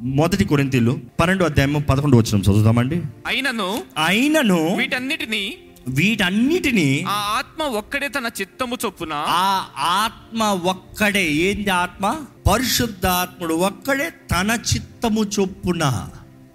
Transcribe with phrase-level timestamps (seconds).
[0.00, 8.30] మొదటి కొరింతీలు పన్నెండు అధ్యాయం పదకొండు వచ్చిన చదువుతామండి అయినను అయినను వీటన్నిటిని వీటన్నిటిని ఆ ఆత్మ ఒక్కడే తన
[8.40, 11.32] చిత్తము చొప్పున ఆ ఆత్మ ఒక్కడే.
[11.32, 12.24] ఏంది ఆత్మ?
[12.52, 16.10] పరిశుద్ధాత్ముడు ఒక్కడే తన చిత్తము చొప్పున.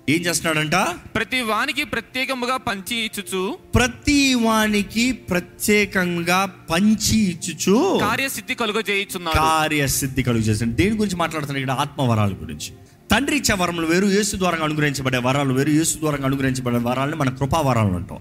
[0.10, 0.76] ఏం చేస్తున్నాడంట?
[1.16, 9.38] ప్రతి వానికి ప్రత్యేకముగా పంచి ఇచ్చుచు ప్రతి వానికి ప్రత్యేకంగా పంచి ఇచ్చుచు కార్యసిద్ధి కలుగజేయుచున్నాడు.
[9.38, 11.82] కార్యసిద్ధి కలుగు చేసిన దేని గురించి మాట్లాడుతున్నాడు ఇక్కడ?
[11.82, 12.72] ఆత్మవరాల గురించి.
[13.12, 17.94] తండ్రి ఇచ్చే వరములు వేరు యేసు ద్వారా అనుగ్రహించబడే వరాలు వేరు యేసు ద్వారా అనుగ్రహించబడే వరాలని మన కృపావరాలు
[17.94, 18.18] అంటాం.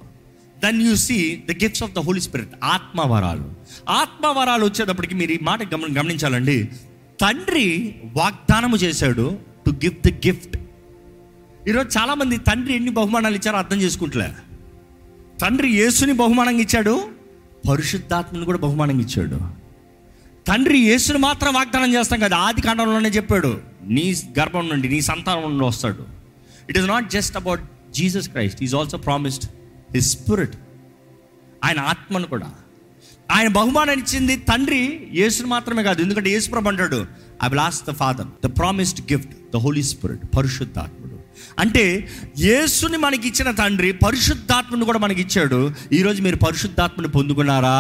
[0.65, 3.47] Then you see the gifts of the Holy Spirit ఆత్మవరాలు
[3.89, 6.69] ఆత్మవరాలు వచ్చేటప్పటికి మీరు ఈ మాట గమని గమనించాలండి.
[7.21, 10.57] తండ్రి వాగ్దానము చేశాడు టు గివ్ ద గిఫ్ట్
[11.69, 14.31] ఈరోజు చాలామంది తండ్రి ఎన్ని బహుమానాలు ఇచ్చారో అర్థం చేసుకుంటలే.
[15.43, 16.95] తండ్రి యేసుని బహుమానంగా ఇచ్చాడు
[17.71, 19.39] పరిశుద్ధాత్మని కూడా బహుమానంగా ఇచ్చాడు.
[20.49, 23.72] తండ్రి యేసుని మాత్రం వాగ్దానం చేస్తాం కదా ఆది కాండంలోనే చెప్పాడు.
[23.85, 26.07] నీ గర్భం నుండి నీ సంతానం నుండి వస్తాడు.
[26.71, 27.61] It is not just about
[27.93, 29.45] Jesus Christ is also promised
[29.95, 30.57] his spirit
[31.65, 32.53] ఆయన ఆత్మను కూడా.
[33.31, 36.03] ఆయన బహుమానం ఇచ్చింది తండ్రి యేసుని మాత్రమే కాదు.
[36.03, 37.07] ఎందుకంటే యేసు ప్రభు అంటాడు
[37.45, 41.21] I will ask the Father the promised gift the Holy Spirit పరిశుద్ధాత్ముడు.
[41.59, 45.75] అంటే యేసుని మనకి ఇచ్చిన తండ్రి పరిశుద్ధాత్మను కూడా మనకి ఇచ్చాడు.
[45.93, 47.79] ఈరోజు మీరు పరిశుద్ధాత్మని పొందుకున్నారా?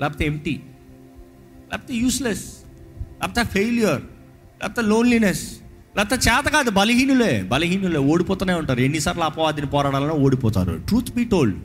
[0.00, 0.60] లేకపోతే ఎంటీ
[1.70, 2.44] లేకపోతే యూస్లెస్
[3.00, 4.02] లేకపోతే ఫెయిల్యూర్
[4.62, 5.48] లేకపోతే లోన్లీనెస్
[5.96, 7.42] లేకపోతే చేత కాదు బలహీనులే.
[7.42, 8.80] బలహీనులే ఓడిపోతూనే ఉంటారు.
[8.80, 10.80] ఎన్నిసార్లు అపవాదిని పోరాడాలని ఓడిపోతారు.
[10.88, 11.58] ట్రూత్ బీ టోల్డ్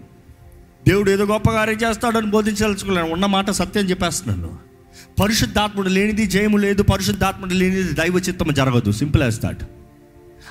[0.88, 4.58] దేవుడు ఏదో గొప్ప కార్యం చేస్తాడని బోధించాల్చుకోలేను ఉన్న మాట సత్యం చెప్పేస్తున్నాను.
[5.22, 6.84] పరిశుద్ధాత్ముడు లేనిది జయము లేదు.
[6.84, 8.92] పరిశుద్ధాత్ముడు లేనిది దైవ చిత్తం జరగదు.
[8.92, 9.64] సింపుల్ యాజ్ దాట్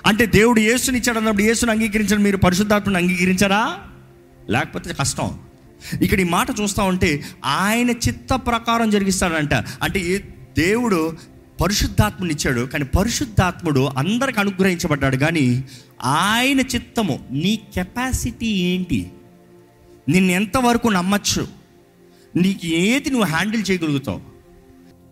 [0.06, 3.74] అంటే దేవుడు యేసుని ఇచ్చాడు అన్నప్పుడు యేసుని అంగీకరించడం మీరు పరిశుద్ధాత్మని అంగీకరించారా?
[4.50, 5.38] లేకపోతే కష్టం.
[6.02, 9.54] ఇక్కడ ఈ మాట చూస్తా ఉంటే ఆయన చిత్త ప్రకారం జరిగిస్తాడంట.
[9.54, 10.18] అంటే ఏ-
[10.58, 11.16] దేవుడు
[11.60, 15.16] పరిశుద్ధాత్మునిచ్చాడు కానీ పరిశుద్ధాత్ముడు అందరికి అనుగ్రహించబడ్డాడు.
[15.16, 15.64] కానీ
[16.02, 19.12] ఆయన చిత్తము నీ కెపాసిటీ ఏంటి?
[20.08, 21.48] నిన్ను ఎంతవరకు నమ్మచ్చు?
[22.36, 24.20] నీకు ఏది నువ్వు హ్యాండిల్ చేయగలుగుతావు?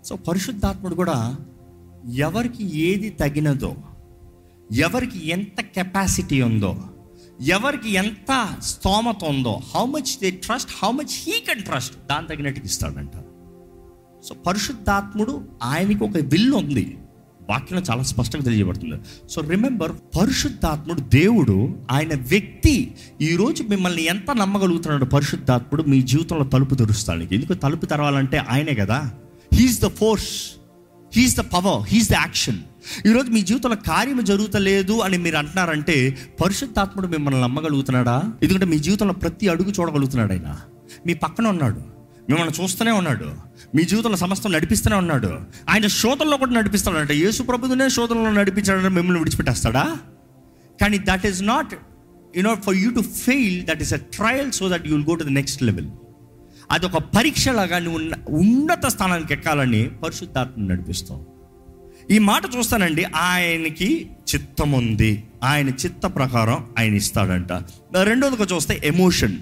[0.04, 1.36] సో పరిశుద్ధాత్ముడు కూడా
[2.14, 3.76] ఎవరికి ఏది తగినదో
[4.72, 6.84] ఎవరికి ఎంత కెపాసిటీ ఉందో
[7.40, 12.66] ఎవరికి ఎంత స్తోమత ఉందో how much they trust how much he can trust దాని తగినట్టుగా
[12.66, 13.16] ఇస్తాడంట.
[14.24, 16.98] సో పరిశుద్ధాత్ముడు ఆయనకి ఒక విల్ ఉంది.
[17.50, 18.94] వాక్యంలో చాలా స్పష్టంగా తెలియబడుతుంది.
[19.30, 22.94] సో రిమెంబర్ పరిశుద్ధాత్ముడు దేవుడు ఆయన వ్యక్తి.
[23.20, 25.82] ఈరోజు మిమ్మల్ని ఎంత నమ్మగలుగుతున్నాడు పరిశుద్ధాత్ముడు?
[25.82, 27.34] మీ జీవితంలో తలుపు తెరుస్తానికి.
[27.34, 29.12] ఎందుకు తలుపు తెరవాలంటే ఆయనే కదా?
[29.54, 30.52] He's the force
[31.16, 32.58] he's the power he's the action
[33.06, 38.32] ఈరోజు మీ జీవితంలో కార్యం జరుగుతలేదు అని మీరు అంటున్నారంటే పరిశుద్ధాత్ముడు మిమ్మల్ని నమ్మగలుగుతున్నాడా?
[38.42, 40.56] ఎందుకంటే మీ జీవితంలో ప్రతి అడుగు చూడగలుగుతున్నాడు ఆయన.
[41.06, 41.78] మీ పక్కన ఉన్నాడు.
[42.30, 43.47] మిమ్మల్ని చూస్తూనే ఉన్నాడు.
[43.74, 45.40] మీ జీవితంలో సమస్తం నడిపిస్తూనే ఉన్నాడు.
[45.68, 47.12] ఆయన శోధనలో కూడా నడిపిస్తాడంట.
[47.12, 49.96] యేసు ప్రభునే శోధనలో నడిపించాడంటే మిమ్మల్ని విడిచిపెట్టేస్తాడా?
[50.80, 51.78] కానీ that is not you
[52.36, 55.28] you know for you to fail that is a trial so that you'll go to the
[55.28, 55.86] next level
[56.70, 61.26] అది ఒక పరీక్షలాగా నువ్వు ఉన్న- ఉన్నత స్థానానికి ఎక్కాలని పరిశుద్ధాత్మ నడిపిస్తావు.
[62.10, 63.04] ఈ మాట చూస్తానండి.
[63.04, 67.52] ఆయనకి చిత్తం ఉంది ఆయన చిత్త ప్రకారం ఆయన ఇస్తాడంట.
[68.02, 69.36] రెండోదిగా చూస్తే ఎమోషన్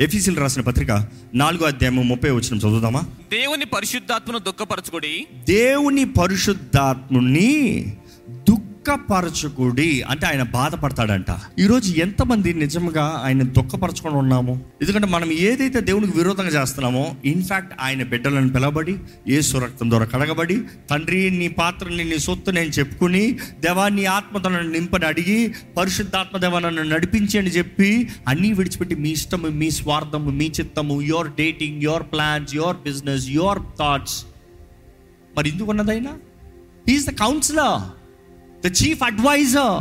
[0.00, 3.00] ఎఫీసీలు రాసిన పత్రిక నాలుగో అధ్యాయం ముప్పై వచ్చిన చదువుదామా?
[3.32, 5.26] దేవుని పరిశుద్ధాత్మను దుఃఖపరచుకుడి.
[5.48, 7.84] దేవుని పరిశుద్ధాత్ముని
[8.86, 11.30] దుఃఖపరచుకుడి అంటే ఆయన బాధపడతాడంట.
[11.62, 14.54] ఈరోజు ఎంతమంది నిజంగా ఆయన దుఃఖపరచుకొని ఉన్నాము?
[14.82, 18.94] ఎందుకంటే మనం ఏదైతే దేవునికి విరోధంగా చేస్తున్నామో ఇన్ఫ్యాక్ట్ ఆయన బిడ్డలను పిలవబడి
[19.36, 20.56] ఏసు రక్తం ద్వారా కడగబడి
[20.90, 23.24] తండ్రి నీ పాత్రని నీ సొత్తు నేను చెప్పుకుని
[23.64, 25.38] దేవా నీ ఆత్మతో నన్ను నింపని అడిగి
[25.78, 27.90] పరిశుద్ధాత్మ దేవా నన్ను నడిపించి అని చెప్పి
[28.28, 33.62] అన్నీ విడిచిపెట్టి మీ ఇష్టము మీ స్వార్థము మీ చిత్తము your dating your plans your business your
[33.80, 34.18] thoughts
[35.36, 36.14] మరి ఎందుకున్నదైనా
[36.88, 37.78] he's the counsellor
[38.64, 39.74] the chief adviser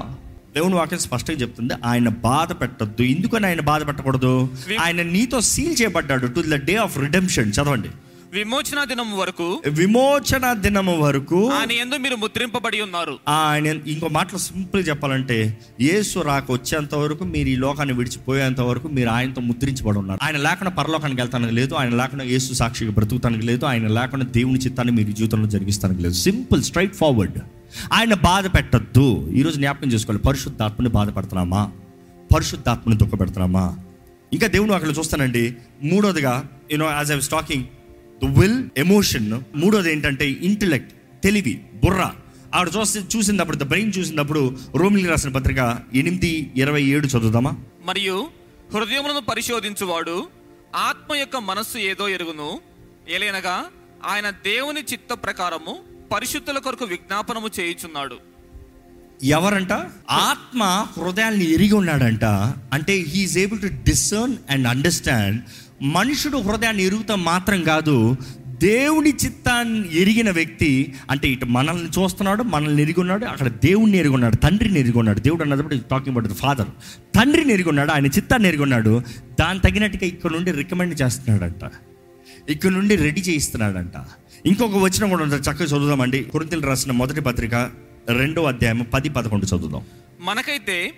[0.55, 3.03] దేవుని వాక్యం స్పష్టంగా చెప్తుంది ఆయన బాధ పెట్టద్దు.
[3.03, 4.49] ఎందుకని ఆయన బాధ పెట్టకూడదు?
[4.81, 7.91] ఆయన నీతో సీల్ చేయబడ్డాడు to the day of redemption చదవండి.
[8.33, 13.19] విమోచన దినం వరకు విమోచన దినము వరకు ఆయన ఎందు మీరు ముద్రింపబడి ఉన్నారు.
[13.27, 15.37] ఆయన ఇంకో మాటలో సింపుల్ చెప్పాలంటే
[15.81, 20.19] యేసు రాక వచ్చేంత వరకు మీరు ఈ లోకాన్ని విడిచిపోయేంత వరకు మీరు ఆయనతో ముద్రించబడి ఉన్నారు.
[20.23, 24.95] ఆయన లేకుండా పరలోకానికి వెళ్తానికి లేదు ఆయన లేకుండా యేసు సాక్షిగా బ్రతుకుతానికి లేదు ఆయన లేకుండా దేవుని చిత్తాన్ని
[24.99, 26.13] మీరు జీవితంలో జరిగిస్తానికి లేదు.
[26.13, 27.39] సింపుల్ స్ట్రైట్ ఫార్వర్డ్
[27.93, 29.29] ఆయన బాధ పెట్టద్దు.
[29.29, 31.71] ఈరోజు జ్ఞాపకం చేసుకోవాలి పరిశుద్ధాత్మని బాధపడుతున్నామా
[32.35, 33.79] పరిశుద్ధాత్మని దుఃఖపెడుతున్నామా
[34.33, 35.55] ఇంకా దేవుడు అక్కడ చూస్తానండి.
[35.83, 37.63] మూడోదిగా you know as I talking
[38.23, 40.93] the will emotion మూడోది ఏంటంటే ఇంటలెక్ట్
[41.23, 42.11] తెలివి బుర్ర.
[42.55, 47.55] ఆవిడ చూస్తే చూసినప్పుడు ద బ్రెయిన్ చూసినప్పుడు రోమిలి రాసిన పత్రిక ఎనిమిది ఇరవై ఏడు చదువుదామా?
[47.85, 48.27] మరియు
[48.73, 50.27] హృదయములను పరిశోధించువాడు
[50.75, 52.59] ఆత్మ యొక్క మనస్సు ఏదో ఎరుగును.
[53.09, 53.65] ఎలేనగా
[54.05, 55.77] ఆయన దేవుని చిత్త ప్రకారము
[56.11, 58.15] పరిశుద్ధుల కొరకు విజ్ఞాపనము చేయుచున్నాడు.
[59.23, 59.71] ఎవరంట?
[60.11, 60.63] ఆత్మ
[60.97, 62.23] హృదయాన్ని ఎరిగి ఉన్నాడంట.
[62.73, 65.41] అంటే he's able to discern and understand
[65.83, 68.15] మనుషుడు హృదయాన్ని ఎరుగుతాం మాత్రం కాదు
[68.47, 74.35] దేవుని చిత్తాన్ని ఎరిగిన వ్యక్తి అంటే ఇటు మనల్ని చూస్తున్నాడు మనల్ని ఎరిగి ఉన్నాడు అక్కడ దేవుణ్ణి ఎరిగి ఉన్నాడు
[74.35, 75.19] తండ్రిని ఎరిగి ఉన్నాడు.
[75.19, 76.69] దేవుడు అన్నప్పుడు టాకింగ్ అబౌట్ ఫాదర్
[77.15, 79.01] తండ్రిని ఎరిగి ఉన్నాడు ఆయన చిత్తాన్ని ఎరిగి ఉన్నాడు.
[79.39, 81.71] దాని తగినట్టుగా ఇక్కడ నుండి రికమెండ్ చేస్తున్నాడంట.
[82.49, 83.93] ఇక్కడ నుండి రెడీ చేయిస్తున్నాడంట.
[84.45, 85.41] ఇంకొక వచనం కూడా ఉంటుంది.
[85.41, 86.23] చక్కగా చదువుదామండి.
[86.23, 87.53] కురింతలు రాసిన మొదటి పత్రిక
[88.09, 89.81] రెండో అధ్యాయం పది పదకొండు చదువుదాం.
[90.19, 90.93] మనకైతే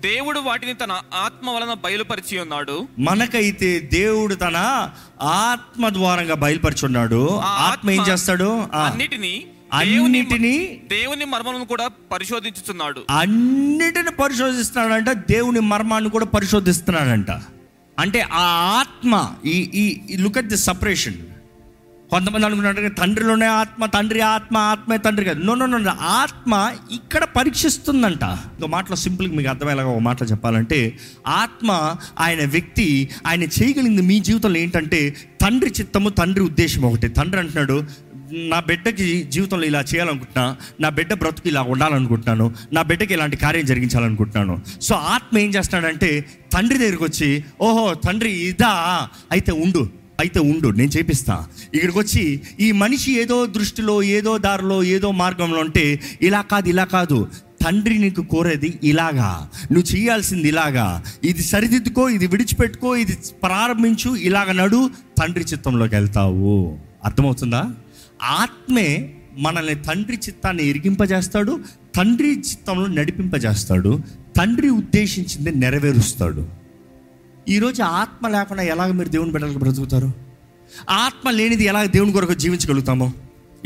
[0.00, 2.88] దేవుడు వాటిని తన ఆత్మ వలన బయలుపరిచి ఉన్నాడు.
[2.98, 4.90] మనకైతే దేవుడు తన
[5.22, 7.36] ఆత్మ ద్వారంగా బయలుపరుచున్నాడు.
[7.38, 8.64] ఆత్మ ఏం చేస్తాడు?
[8.74, 13.04] ఆ, అన్నిటిని అన్నిటినీ దేవుని మర్మలను కూడా పరిశోధించుతున్నాడు.
[13.10, 15.10] అన్నిటిని పరిశోధిస్తున్నాడంట.
[15.10, 17.30] దేవుని మర్మాన్ని కూడా పరిశోధిస్తున్నాడంట.
[17.98, 18.42] అంటే ఆ
[18.80, 21.14] ఆత్మ ఈ ఈ లుక్ అట్ ది సపరేషన్
[22.12, 25.40] కొంతమంది అనుకున్నట్టు తండ్రిలోనే ఆత్మ తండ్రి ఆత్మ ఆత్మే తండ్రి కాదు.
[25.46, 25.78] నో నో నో
[26.20, 26.52] ఆత్మ
[26.98, 28.24] ఇక్కడ పరీక్షిస్తుందంట.
[28.54, 30.78] ఇంకో మాటలో సింపుల్గా మీకు అర్థమయ్యేలాగా ఒక మాటలో చెప్పాలంటే
[31.42, 31.70] ఆత్మ
[32.26, 32.86] ఆయన వ్యక్తి
[33.26, 35.00] ఆయన చేయగలిగింది మీ జీవితంలో ఏంటంటే
[35.44, 37.08] తండ్రి చిత్తము తండ్రి ఉద్దేశం ఒకటి.
[37.18, 37.78] తండ్రి అంటున్నాడు
[38.52, 40.46] నా బిడ్డకి జీవితంలో ఇలా చేయాలనుకుంటున్నా
[40.80, 44.56] నా బిడ్డ బ్రతుకు ఇలా ఉండాలనుకుంటున్నాను నా బిడ్డకి ఇలాంటి కార్యం జరిగించాలనుకుంటున్నాను.
[44.86, 46.10] సో ఆత్మ ఏం చేస్తున్నాడంటే
[46.54, 47.30] తండ్రి దగ్గరికి వచ్చి
[47.60, 48.74] ఓహో తండ్రి ఇదా
[49.32, 50.05] అయితే ఉండు.
[50.20, 51.46] అయితే ఉండు నేను చేపిస్తా.
[51.74, 57.28] ఇక్కడికి వచ్చి ఈ మనిషి ఏదో దృష్టిలో ఏదో దారిలో ఏదో మార్గంలో ఉంటే ఇలా కాదు ఇలా కాదు.
[57.64, 59.48] తండ్రి నీకు కోరేది ఇలాగా.
[59.72, 61.04] నువ్వు చేయాల్సింది ఇలాగా.
[61.24, 66.78] ఇది సరిదిద్దుకో ఇది విడిచిపెట్టుకో ఇది ప్రారంభించు ఇలాగ నడు తండ్రి చిత్తంలోకి వెళ్తావు.
[67.04, 67.72] అర్థమవుతుందా?
[68.22, 71.60] ఆత్మే మనల్ని తండ్రి చిత్తాన్ని ఇరిగింపజేస్తాడు
[71.96, 74.00] తండ్రి చిత్తంలో నడిపింపజేస్తాడు
[74.36, 76.65] తండ్రి ఉద్దేశించింది నెరవేరుస్తాడు.
[77.48, 80.12] ఈరోజు ఆత్మ లేకుండా ఎలాగ మీరు దేవుని బిడ్డలకు బ్రతుకుతారు?
[80.90, 83.12] ఆత్మ లేనిది ఎలాగ దేవుని కొరకు జీవించగలుగుతామో?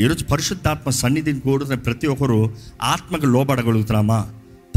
[0.01, 4.29] ఈరోజు పరిశుద్ధాత్మ సన్నిధిని కోరుతున్న ప్రతి ఒక్కరు ఆత్మకు లోబడగలుగుతున్నామా?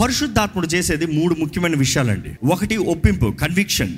[0.03, 2.53] పరిశుద్ధాత్ముడు చేసేది మూడు ముఖ్యమైన విషయాలండి.
[2.53, 3.97] ఒకటి ఒప్పింపు కన్విక్షన్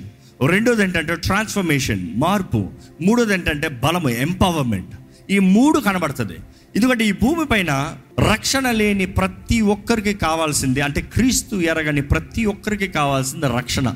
[0.49, 2.70] రెండోది ఏంటంటే ట్రాన్స్ఫర్మేషన్ మార్పు.
[3.03, 4.94] మూడోది ఏంటంటే బలము ఎంపవర్మెంట్
[5.31, 6.37] ఈ మూడు కనబడుతుంది.
[6.76, 7.97] ఎందుకంటే ఈ భూమి పైన
[8.32, 13.94] రక్షణ లేని ప్రతి ఒక్కరికి కావాల్సింది అంటే క్రీస్తు ఎరగని ప్రతి ఒక్కరికి కావాల్సింది రక్షణ.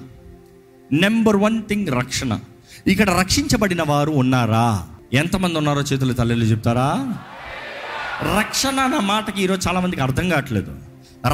[0.93, 2.39] నెంబర్ వన్ థింగ్ రక్షణ.
[2.87, 4.87] ఇక్కడ రక్షించబడిన వారు ఉన్నారా?
[5.13, 7.17] ఎంతమంది ఉన్నారో చేతులు తల్లిలు చెప్తారా?
[8.39, 10.77] రక్షణ అన్న మాటకి ఈరోజు చాలా మందికి అర్థం కావట్లేదు.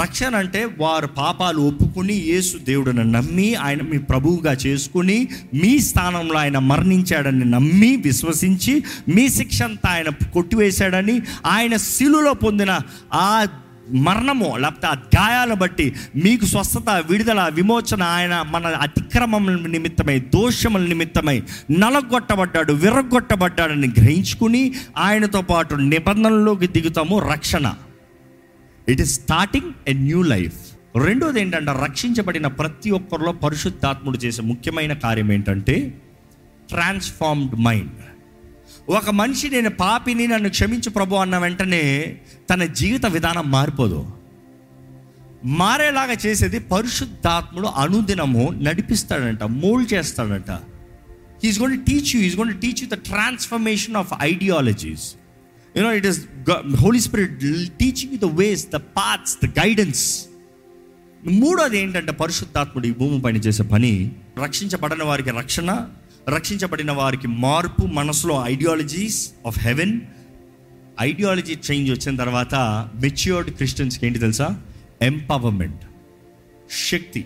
[0.01, 6.59] రక్షణ అంటే వారు పాపాలు ఒప్పుకుని యేసు దేవుడిని నమ్మి ఆయన మీ ప్రభువుగా చేసుకుని మీ స్థానంలో ఆయన
[6.59, 12.81] మరణించాడని నమ్మి విశ్వసించి మీ శిక్ష అంతా ఆయన కొట్టివేశాడని ఆయన శిలులో పొందిన
[13.13, 13.47] ఆ
[13.95, 21.43] మరణము లేకపోతే ఆ గాయాలు బట్టి మీకు స్వస్థత విడుదల విమోచన ఆయన మన అతిక్రమముల నిమిత్తమై దోషముల నిమిత్తమై
[21.71, 27.75] నలగొట్టబడ్డాడు విరగొట్టబడ్డాడని గ్రహించుకుని ఆయనతో పాటు నిబంధనలోకి దిగుతాము రక్షణ.
[28.89, 30.59] It is starting a new life
[30.97, 35.99] రెండోది ఏంటంటే రక్షించబడిన ప్రతి ఒక్కరిలో పరిశుద్ధాత్ముడు చేసే ముఖ్యమైన కార్యం ఏంటంటే
[36.71, 38.16] ట్రాన్స్ఫార్మ్డ్ మైండ్
[38.89, 42.17] ఒక మనిషి నేను పాపిని నన్ను క్షమించు ప్రభు అన్న వెంటనే
[42.51, 44.07] తన జీవిత విధానం మారిపోదు.
[45.45, 50.51] మారేలాగా చేసేది పరిశుద్ధాత్ముడు అనుదినము నడిపిస్తాడంట మోల్డ్ చేస్తాడంట.
[51.45, 55.15] He's gonna teach you is gonna teach you the transformation of ideologies
[55.77, 56.21] you know it is
[56.83, 57.41] Holy Spirit
[57.79, 60.27] teaching you the ways the paths the guidance
[61.25, 64.13] మూడోది ఏంటంటే పరిశుద్ధాత్ముడు ఈ భూమి పైన చేసే పని
[64.45, 65.87] రక్షించబడని వారికి రక్షణ
[66.29, 70.01] రక్షించబడిన వారికి మార్పు మనసులో ideologies of heaven
[71.01, 72.55] ideology change వచ్చిన తర్వాత
[72.95, 74.63] మెచ్యూర్డ్ క్రిస్టియన్స్కి ఏంటి తెలుసా?
[75.03, 75.83] ఎంపవర్మెంట్
[76.91, 77.25] శక్తి.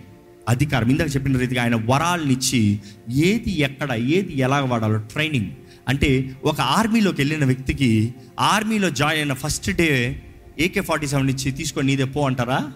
[0.49, 0.89] అధికారం.
[0.89, 2.79] ఇందాక చెప్పిన రీతిగా ఆయన వరాలనిచ్చి
[3.09, 5.51] ఏది ఎక్కడ ఏది ఎలా వాడాలో ట్రైనింగ్
[5.87, 10.21] అంటే ఒక ఆర్మీలోకి వెళ్ళిన వ్యక్తికి ఆర్మీలో జాయిన్ అయిన first day
[10.59, 12.71] AK forty seven ఇచ్చి తీసుకొని నీదే పో అంటారా?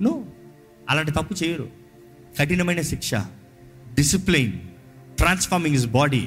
[0.00, 0.24] నో
[0.90, 1.68] అలాంటి తప్పు చేయరు.
[2.38, 3.14] కఠినమైన శిక్ష.
[3.94, 4.52] Discipline
[5.20, 6.26] transforming is body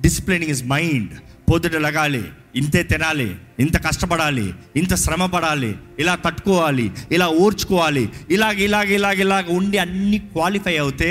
[0.00, 1.12] disciplining is mind
[1.50, 2.24] పొద్దుట లగాలి
[2.56, 9.44] ఇంతే తినాలి ఇంత కష్టపడాలి ఇంత శ్రమ పడాలి ఇలా తట్టుకోవాలి ఇలా ఓర్చుకోవాలి ఇలాగ ఇలాగ ఇలాగ ఇలాగ
[9.50, 11.10] ఉండి అన్ని క్వాలిఫై అవుతే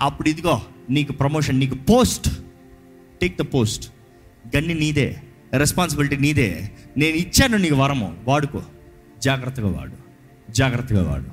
[0.00, 0.56] అప్పుడు ఇదిగో
[0.90, 2.28] నీకు ప్రమోషన్ నీకు పోస్ట్
[3.20, 3.86] టేక్ ద పోస్ట్
[4.56, 5.08] గన్ని నీదే
[5.54, 6.48] రెస్పాన్సిబిలిటీ నీదే.
[6.96, 8.62] నేను ఇచ్చాను నీకు వరము వాడుకో.
[9.22, 9.96] జాగ్రత్తగా వాడు
[10.52, 11.30] జాగ్రత్తగా వాడు.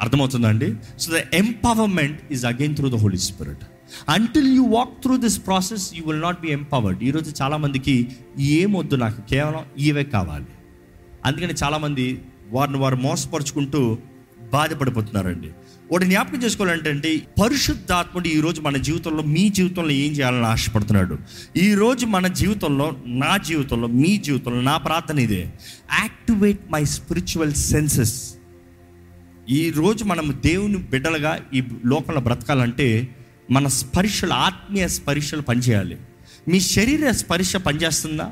[0.00, 0.68] అర్థమవుతుందండి
[0.98, 3.64] so the empowerment is again through the Holy Spirit
[4.08, 9.28] until you walk through this process you will not be empowered ఈరోజు చాలామందికి ఏమొద్దు నాకు
[9.28, 10.46] కేవలం ఇవే కావాలి.
[11.24, 13.98] అందుకని చాలామంది వారిని వారు మోసపరుచుకుంటూ
[14.52, 15.50] బాధపడిపోతున్నారండి.
[15.92, 21.18] ఒకటి జ్ఞాపకం చేసుకోవాలంటే పరిశుద్ధాత్ముడు ఈరోజు మన జీవితంలో మీ జీవితంలో ఏం చేయాలని ఆశపడుతున్నాడు?
[21.56, 25.52] ఈరోజు మన జీవితంలో నా జీవితంలో మీ జీవితంలో నా ప్రార్థన ఇదే.
[26.00, 28.34] యాక్టివేట్ మై స్పిరిచువల్ సెన్సెస్
[29.50, 33.16] ఈరోజు మనం దేవుని బిడ్డలుగా ఈ లోకంలో బ్రతకాలంటే
[33.50, 35.98] మన స్పర్శలు ఆత్మీయ స్పర్శలు పనిచేయాలి.
[36.48, 38.30] మీ శరీర స్పర్శ పనిచేస్తుందా?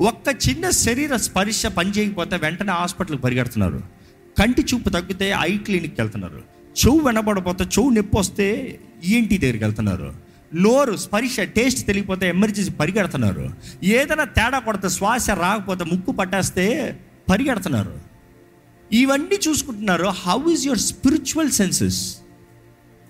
[0.00, 3.82] ఒక్క చిన్న శరీర స్పర్శ పనిచేయకపోతే వెంటనే హాస్పిటల్కి పరిగెడుతున్నారు.
[4.38, 6.42] కంటి చూపు తగ్గితే ఐ క్లినిక్కి వెళ్తున్నారు.
[6.86, 10.14] చెవు వెనబడిపోతే చెవు నొప్పి వస్తే ఈఎన్టీ దగ్గరికి వెళ్తున్నారు.
[10.54, 13.50] నోరు స్పర్శ టేస్ట్ తెలియకపోతే ఎమర్జెన్సీ పరిగెడుతున్నారు.
[13.84, 16.98] ఏదైనా తేడా కొడితే శ్వాస రాకపోతే ముక్కు పట్టేస్తే
[17.30, 17.98] పరిగెడుతున్నారు.
[18.92, 20.06] ఇవన్నీ చూసుకుంటున్నారు.
[20.06, 22.16] How is your spiritual senses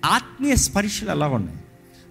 [0.05, 1.59] ఆత్మీయ స్పర్శలు ఎలా ఉన్నాయి?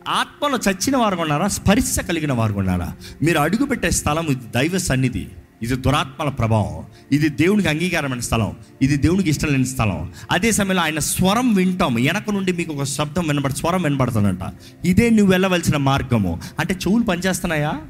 [0.08, 1.48] ఆత్మలో చచ్చిన వారు ఉన్నారా?
[1.48, 2.94] స్పర్శ కలిగిన వారు ఉన్నారా?
[3.24, 5.28] మీరు అడుగుపెట్టే స్థలం ఇది దైవ సన్నిధి.
[5.62, 6.84] ఇది దురాత్మల ప్రభావం.
[7.12, 8.56] ఇది దేవునికి అంగీకారమైన స్థలం.
[8.82, 10.14] ఇది దేవునికి ఇష్టం లేని స్థలం.
[10.32, 14.40] అదే సమయంలో ఆయన స్వరం వింటాం వెనక నుండి మీకు ఒక శబ్దం వినబడి స్వరం వినబడుతుందంట.
[14.86, 16.42] ఇదే నువ్వు వెళ్ళవలసిన మార్గము.
[16.60, 17.82] అంటే చెవులు పనిచేస్తున్నాయా?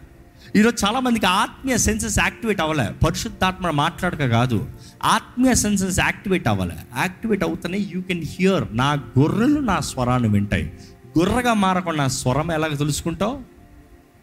[0.58, 2.90] ఈరోజు చాలామందికి ఆత్మీయ సెన్సెస్ యాక్టివేట్ అవ్వలే.
[3.06, 4.68] పరిశుద్ధాత్మ మాట్లాడక కాదు.
[5.04, 6.76] ఆత్మీయ సెన్సెస్ యాక్టివేట్ అవ్వలే.
[6.98, 10.74] యాక్టివేట్ అవుతానే యూ కెన్ హియర్ నా గొర్రెలు నా స్వరాన్ని వింటాయి.
[11.20, 13.54] గొర్రెగా మారకుండా స్వరం ఎలాగ తెలుసుకుంటావు?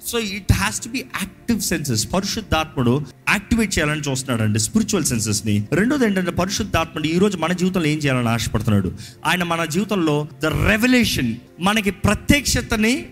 [0.06, 6.04] So it has to be active senses పరిశుద్ధాత్ముడు యాక్టివేట్ చేయాలని చూస్తున్నాడు అండి స్పిరిచువల్ సెన్సెస్ని రెండోది
[6.04, 8.92] ఏంటంటే పరిశుద్ధాత్ముడు ఈరోజు మన జీవితంలో ఏం చేయాలని ఆశపడుతున్నాడు?
[9.26, 13.06] ఆయన మన జీవితంలో ద రెవల్యూషన్ మనకి ప్రత్యక్షతని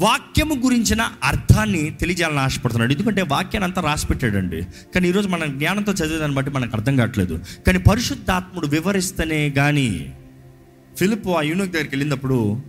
[0.00, 2.92] వాక్యము గురించిన అర్థాన్ని తెలియజేయాలని ఆశపడుతున్నాడు.
[2.92, 4.62] ఎందుకంటే వాక్యాన్ని అంతా రాసి పెట్టాడండి.
[4.94, 7.44] కానీ ఈరోజు మన జ్ఞానంతో చదివేదాన్ని బట్టి మనకు అర్థం కావట్లేదు.
[7.66, 10.14] కానీ పరిశుద్ధాత్ముడు వివరిస్తేనే కానీ
[10.96, 12.62] ఫిలిప్ ఆ యూనిక్ దగ్గరికి వెళ్ళినప్పుడు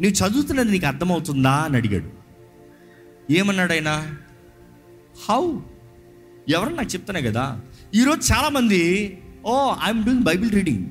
[0.00, 1.50] నీవు చదువుతున్నది నీకు అర్థమవుతుందా?
[1.50, 2.10] అని అడిగాడు.
[3.32, 4.14] ఏమన్నాడు ఆయన?
[5.28, 5.58] హౌ?
[6.48, 7.60] ఎవరన్నా నాకు చెప్తానే కదా.
[7.94, 10.84] ఈరోజు చాలామంది ఓ I'm doing Bible reading.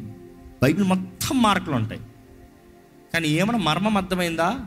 [0.63, 2.01] Bible మొత్తం మార్కులు ఉంటాయి.
[3.13, 4.59] కానీ ఏమైనా మర్మం అర్థమైందా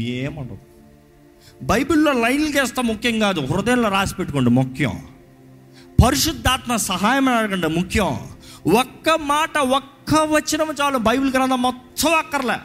[0.00, 0.58] ఏమండదు.
[1.62, 5.06] బైబిల్లో లైన్లు చేస్తా ముఖ్యం కాదు హృదయంలో రాసి పెట్టుకోండి ముఖ్యం.
[6.04, 8.18] పరిశుద్ధాత్మ సహాయం అడగండి ముఖ్యం.
[8.78, 12.56] ఒక్క మాట ఒక్క వచనం చాలు బైబిల్ గ్రంథం మొత్తం అక్కర్లే.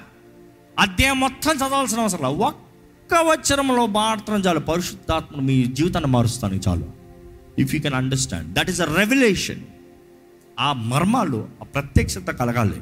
[0.80, 2.44] అధ్యాయం మొత్తం చదవాల్సిన అవసరం లేదు.
[2.44, 6.86] ఒక్క వచనంలో మాత్రం చాలు పరిశుద్ధాత్మ మీ జీవితాన్ని మారుస్తాను చాలు.
[7.60, 9.62] If you can understand that is a revolution
[10.60, 12.82] ఆ మర్మాలు ఆ ప్రత్యక్షత కలగాలి.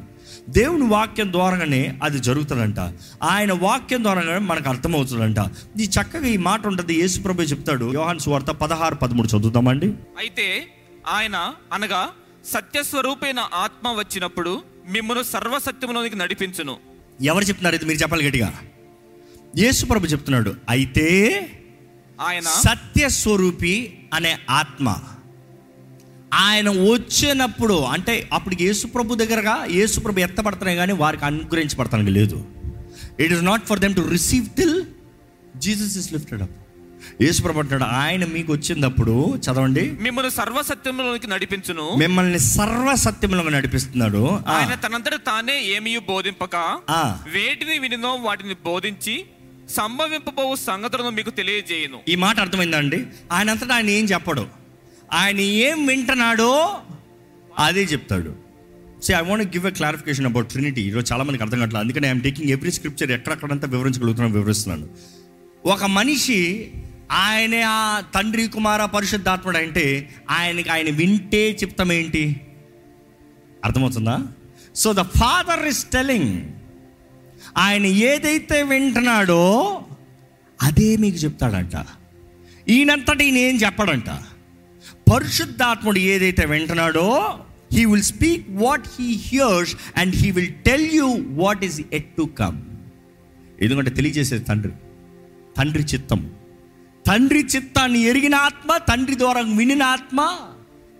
[0.49, 2.79] దేవుని వాక్యం ద్వారానే అది జరుగుతుందంట.
[3.23, 5.37] ఆయన వాక్యం ద్వారానే మనకు అర్థమవుతుందంట.
[5.79, 6.93] ఈ చక్కగా ఈ మాట ఉంటుంది.
[6.93, 7.93] యేసుప్రభు చెప్తాడు.
[7.93, 10.67] యోహాన్ సువార్త పదహారు పదమూడు చదువుతామండి అయితే
[11.07, 12.09] ఆయన అనగా
[12.45, 16.77] సత్యస్వరూపైన ఆత్మ వచ్చినప్పుడు మిమ్మల్ని సర్వసత్యములోనికి నడిపించును.
[17.21, 17.75] ఎవరు చెప్తున్నారు?
[17.75, 18.53] ఇది మీరు చెప్పాలి గట్టిగా.
[19.57, 20.55] యేసుప్రభు చెప్తున్నాడు.
[20.69, 21.39] అయితే
[22.21, 24.95] ఆయన సత్యస్వరూపి అనే ఆత్మ
[26.33, 32.45] ఆయన వచ్చినప్పుడు అంటే అప్పుడు యేసుప్రభు దగ్గరగా యేసుప్రభు ఎత్తపడుతున్నాయి కానీ వారికి అనుగ్రహించబడతానికి లేదు.
[33.19, 34.83] It is not for them to receive till
[35.57, 36.55] Jesus is lifted up
[37.21, 39.91] యేసుప్రభు అంటాడు ఆయన మీకు వచ్చినప్పుడు చదవండి.
[39.91, 41.95] మిమ్మల్ని సర్వసత్యములోనికి నడిపించును.
[41.95, 46.55] మిమ్మల్ని సర్వ సత్యంలో నడిపిస్తున్నాడు ఆయన తనంతట తానే ఏమీ బోధింపక.
[47.33, 49.25] వేటిని వినినో వాటిని బోధించి
[49.69, 51.99] సంభవింపబోవు సంగతులను మీకు తెలియజేయను.
[52.09, 53.05] ఈ మాట అర్థమైందా అండి?
[53.31, 54.66] ఆయన అంతటా ఆయన ఏం చెప్పడు?
[55.13, 56.77] ఆయన ఏం వింటున్నాడో
[57.59, 58.35] అదే చెప్తాడు.
[59.03, 61.83] So I want give a clarification about Trinity ఈరోజు చాలా మందికి అర్థం కావట్లేదు.
[61.83, 64.87] అందుకని ఐఎమ్ టేకింగ్ ఎవ్రీ స్క్రిప్చర్ ఎక్కడెక్కడంతా వివరించగలుగుతున్నాను వివరిస్తున్నాను.
[65.65, 66.71] ఒక మనిషి
[67.11, 72.41] ఆయన ఆ తండ్రి కుమార పరిశుద్ధాత్ముడు అంటే ఆయనకి ఆయన వింటే చెప్తాం ఏంటి?
[73.65, 74.23] అర్థమవుతుందా?
[74.75, 76.45] So the Father is telling
[77.57, 79.81] ఆయన ఏదైతే వింటున్నాడో
[80.61, 81.85] అదే మీకు చెప్తాడంట.
[82.69, 84.09] ఈయనంతటి ఈయన ఏం చెప్పడంట.
[85.11, 87.33] పరిశుద్ధాత్ముడు ఏదైతే వింటున్నాడో
[87.73, 92.21] he will speak what he hears and he will tell you what is yet to
[92.21, 92.61] come
[93.61, 94.71] ఎందుకంటే తెలియజేసేది తండ్రి
[95.57, 96.31] తండ్రి చిత్తం.
[97.07, 100.29] తండ్రి చిత్తాన్ని ఎరిగిన ఆత్మ తండ్రి ద్వారా వినిన ఆత్మ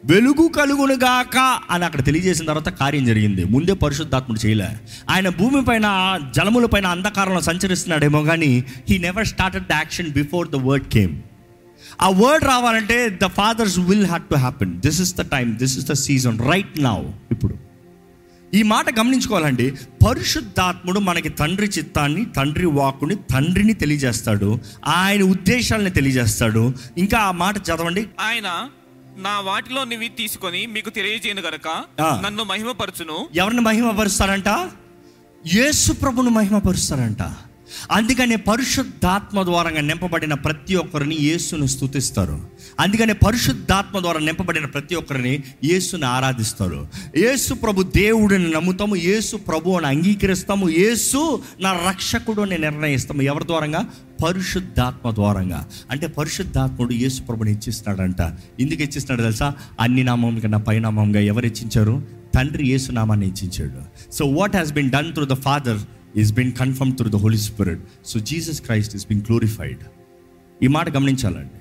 [0.05, 1.37] వెలుగు కలుగునుగాక
[1.69, 3.43] అని అక్కడ తెలియజేసిన తర్వాత కార్యం జరిగింది.
[3.43, 4.67] ముందే పరిశుద్ధాత్ముడు చేయలే.
[5.09, 11.21] ఆయన భూమిపైన జలములపైన అంధకారంలో సంచరిస్తున్నాడేమో కానీ he never started the action before the word came
[12.01, 15.86] ఆ వర్డ్ రావాలంటే the Father's will have to happen this is the time this is
[15.86, 17.54] the season right now ఇప్పుడు.
[18.54, 19.72] ఈ మాట గమనించుకోవాలండి.
[20.08, 24.60] పరిశుద్ధాత్ముడు మనకి తండ్రి చిత్తాన్ని తండ్రి వాక్కుని తండ్రిని తెలియజేస్తాడు.
[24.86, 26.74] ఆయన ఉద్దేశాలని తెలియజేస్తాడు.
[26.98, 28.08] ఇంకా ఆ మాట చదవండి.
[28.20, 28.70] ఆయన
[29.18, 31.84] నా వాటిలో నివి తీసుకొని మీకు తెలియజేయను గనక.
[32.25, 33.27] నన్ను మహిమపరచును.
[33.36, 34.48] ఎవరిని మహిమపరుస్తారంట?
[35.54, 37.22] యేసు ప్రభుని మహిమపరుస్తారంట.
[37.91, 42.41] అందుకనే పరిశుద్ధాత్మ ద్వారా నింపబడిన ప్రతి ఒక్కరిని యేసును స్తుతిస్తారు.
[42.79, 46.88] అందుకనే పరిశుద్ధాత్మ ద్వారా నింపబడిన ప్రతి ఒక్కరిని యేసుని ఆరాధిస్తారు.
[47.17, 53.21] యేసు ప్రభు దేవుడిని నమ్ముతాము యేసు ప్రభు అని అంగీకరిస్తాము యేసు నా రక్షకుడు అని నిర్ణయిస్తాము.
[53.21, 53.86] ఎవరి ద్వారంగా?
[54.25, 55.67] పరిశుద్ధాత్మ ద్వారంగా.
[55.91, 58.21] అంటే పరిశుద్ధాత్ముడు యేసు ప్రభుని హెచ్చిస్తాడంట
[58.59, 59.53] ఎందుకు హెచ్చిస్తున్నాడు తెలుసా?
[59.79, 62.03] అన్ని నామం కన్నా పైనామంగా ఎవరు ఇచ్చించారు?
[62.36, 64.12] తండ్రి యేసునామాన్ని ఇచ్చించాడు.
[64.13, 65.77] So what has been done through the Father
[66.17, 69.79] is been confirm through the Holy Spirit so Jesus Christ is been glorified
[70.63, 71.57] ఈ మాట గమనించాలండి.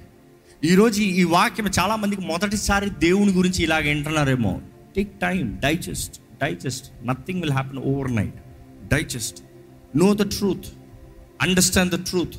[0.69, 4.61] ఈరోజు ఈ వాక్యం చాలామందికి మొదటిసారి దేవుని గురించి ఇలాగ వింటున్నారేమో.
[4.97, 7.79] Take time digest digest nothing will happen
[8.17, 8.35] overnight
[8.93, 9.43] digest
[9.97, 10.67] know the truth
[11.43, 12.35] understand the truth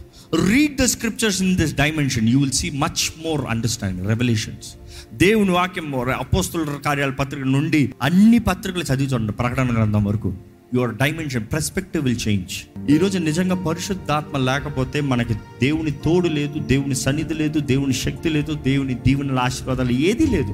[0.50, 4.76] read the scriptures in this dimension you will see much more understanding revolutions
[5.14, 10.34] దేవుని వాక్యం అపోస్తుల కార్యాల పత్రిక నుండి అన్ని పత్రికలు చదివి ప్రకటన గ్రంథం వరకు.
[10.74, 17.34] Your dimension perspective will change ఈరోజు నిజంగా పరిశుద్ధాత్మ లేకపోతే మనకి దేవుని తోడు లేదు దేవుని సన్నిధి
[17.34, 20.54] లేదు దేవుని శక్తి లేదు దేవుని దీవెనల ఆశీర్వాదాలు ఏదీ లేదు.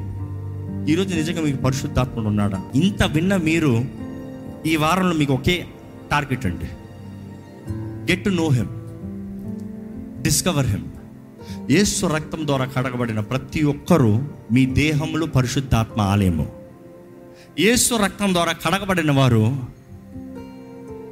[0.92, 2.62] ఈరోజు నిజంగా మీకు పరిశుద్ధాత్మ ఉన్నాడా?
[2.76, 3.86] ఇంత విన్న మీరు
[4.66, 5.66] ఈ వారంలో మీకు ఒకే
[6.12, 6.66] టార్గెట్ అండి.
[8.12, 8.70] Get to know him
[10.24, 10.86] discover him
[11.72, 16.52] యేసు రక్తం ద్వారా కడగబడిన ప్రతి ఒక్కరూ మీ దేహంలో పరిశుద్ధాత్మ ఆలయము.
[17.60, 19.74] యేసు రక్తం ద్వారా కడగబడిన వారు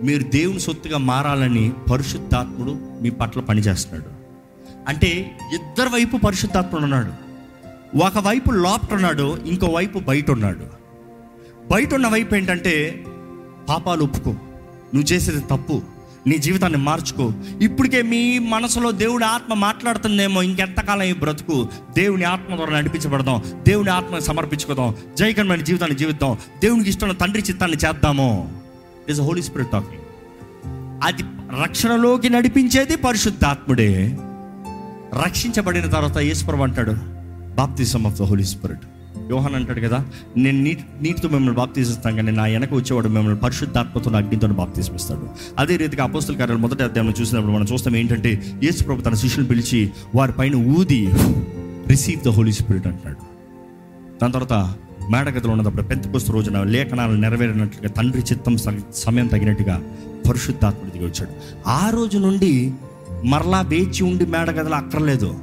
[0.03, 4.22] మీరు దేవుని సొత్తుగా మారాలని పరిశుద్ధాత్ముడు మీ పట్ల పనిచేస్తున్నాడు.
[4.88, 7.31] అంటే ఇద్దరు వైపు పరిశుద్ధాత్ముడు ఉన్నాడు.
[7.98, 10.81] ఒకవైపు లోపట ఉన్నాడు ఇంకో వైపు బయట ఉన్నాడు.
[11.72, 13.05] బయట ఉన్న వైపు ఏంటంటే
[13.70, 15.81] పాపాలు ఒప్పుకో నువ్వు చేసేది తప్పు
[16.27, 17.31] నీ జీవితాన్ని మార్చుకో.
[17.62, 21.67] ఇప్పటికే మీ మనసులో దేవుడి ఆత్మ మాట్లాడుతుందేమో ఇంకెంతకాలం ఈ బ్రతుకు?
[21.98, 28.61] దేవుని ఆత్మ ద్వారా నడిపించబడదాం దేవుని ఆత్మ సమర్పించుకోదాం జయకరమైన జీవితాన్ని జీవిద్దాం దేవునికి ఇష్టమైన తండ్రి చిత్తాన్ని చేద్దాము.
[29.12, 30.06] ఇస్ హోలీ స్పిరిట్ టాకింగ్
[31.03, 31.24] అది
[31.63, 33.89] రక్షణలోకి నడిపించేది పరిశుద్ధాత్ముడే.
[35.25, 36.94] రక్షించబడిన తర్వాత ఈశ్వరం అంటాడు
[37.56, 38.86] బాప్తిజం ఆఫ్ ద హోలీ స్పిరిట్.
[39.32, 39.98] యోహన్ అంటాడు కదా
[40.38, 45.25] నేను నీటి నీటితో మిమ్మల్ని బాప్తిస్తాను కానీ నా వెనక వచ్చేవాడు మిమ్మల్ని పరిశుద్ధాత్మతో అగ్నితో బాప్తిస్మిస్తాడు
[45.60, 48.32] అదే రీతిగా అపోస్తుల కార్యాలు మొదటి అధ్యాయంలో చూసినప్పుడు మనం చూస్తాం ఏంటంటే
[48.63, 51.01] యేసు ప్రభు తన శిష్యుని పిలిచి వారి పైన ఊది
[51.88, 53.22] రిసీవ్ ద హోలీ స్పిరిట్ అంటాడు
[54.22, 54.56] దాని తర్వాత
[55.10, 58.58] మేడగదిలో ఉన్నప్పుడు పెద్ద పుస్తక రోజున లేఖనాలు నెరవేరినట్లుగా తండ్రి చిత్తం
[58.93, 59.84] సమయం తగినట్టుగా
[60.30, 61.32] పరిశుద్ధాత్ముడు దిగి వచ్చాడు.
[61.67, 62.73] ఆ రోజు నుండి
[63.23, 65.39] మరలా వేచి ఉండి మేడగదిలో అక్కర్లేదు.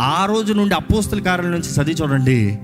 [0.00, 2.58] ఆ రోజు నుండి అపోస్తుల కార్యాల నుంచి చదివి చూడండి.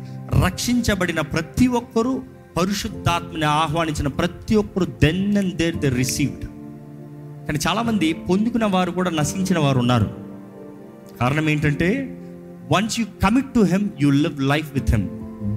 [0.45, 2.23] రక్షించబడిన ప్రతి ఒక్కరూ
[2.61, 6.47] పరిశుద్ధాత్మని ఆహ్వానించిన ప్రతి ఒక్కరు then and there they received
[7.47, 10.11] కానీ చాలామంది పొందుకున్న వారు కూడా నశించిన వారు ఉన్నారు.
[11.21, 12.17] కారణం ఏంటంటే
[12.73, 15.09] once you commit to him you live life with him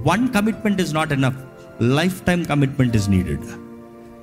[0.06, 1.36] one commitment is not enough
[2.20, 3.40] lifetime commitment is needed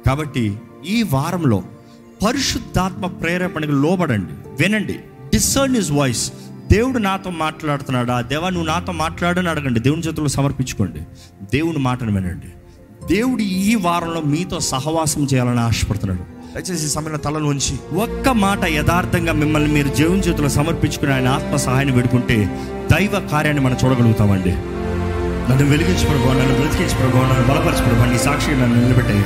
[0.08, 1.64] కాబట్టి ఈ వారంలో
[2.28, 4.64] పరిశుద్ధాత్మ ప్రేరేపణకు లోబడండి.
[4.64, 4.94] వినండి.
[5.34, 6.34] డిసర్న్ ఇస్ వాయిస్
[6.72, 8.22] దేవుడు నాతో మాట్లాడుతున్నాడా?
[8.22, 9.80] దేవా నువ్వు నాతో మాట్లాడని అడగండి.
[9.80, 11.00] దేవుని చేతుల్లో సమర్పించుకోండి.
[11.44, 12.48] దేవుని మాటను వినండి.
[13.16, 16.42] దేవుడు ఈ వారంలో మీతో సహవాసం చేయాలని ఆశపడుతున్నాడు.
[16.56, 21.94] దయచేసి సమయంలో తలలో ఉంచి ఒక్క మాట యథార్థంగా మిమ్మల్ని మీరు దేవుని చేతుల్లో సమర్పించుకుని ఆయన ఆత్మ సహాయాన్ని
[21.94, 24.56] పెడుకుంటే దైవ కార్యాన్ని మనం చూడగలుగుతామండి.
[25.52, 29.24] నన్ను వెలిగించు ప్రభు నన్ను బ్రతికించు ప్రభు నన్ను బలపరచు ప్రభు నీ సాక్షి నన్ను నిలబెట్టయ్యా.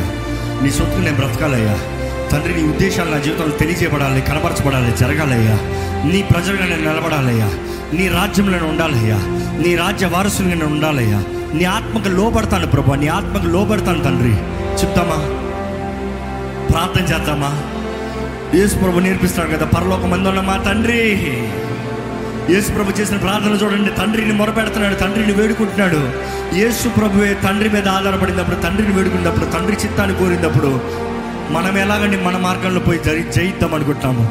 [0.63, 1.77] నీ సొత్తు నేను బ్రతకాలయ్యా.
[2.31, 5.53] తండ్రి నీ ఉద్దేశాలు నా జీవితంలో తెలియజేయబడాలి కనపరచబడాలి జరగాలయ్యా.
[6.11, 7.45] నీ ప్రజలుగా నేను నిలబడాలయ్యా.
[7.93, 9.15] నీ రాజ్యంలో ఉండాలయ్యా.
[9.67, 11.23] నీ రాజ్య వారసులుగా నేను ఉండాలయ్యా.
[11.53, 14.31] నీ ఆత్మకు లోబడతాను ప్రభు నీ ఆత్మకు లోబడతాను తండ్రి.
[14.81, 15.15] చెప్తామా?
[16.71, 17.61] ప్రార్థన చేద్దామా?
[18.59, 21.17] యేసు ప్రభు నేర్పిస్తాడు కదా పరలోక మందున్న మా తండ్రి.
[22.53, 23.91] యేసు ప్రభు చేసిన ప్రార్థన చూడండి.
[23.99, 26.01] తండ్రిని మొరపెడుతున్నాడు తండ్రిని వేడుకుంటున్నాడు.
[26.59, 30.71] యేసు ప్రభువే తండ్రి మీద ఆధారపడినప్పుడు తండ్రిని వేడుకున్నప్పుడు తండ్రి చిత్తాన్ని కోరినప్పుడు
[31.55, 34.25] మనం ఎలాగండి మన మార్గంలో పోయి జరి జయిద్దాం అనుకుంటున్నాము?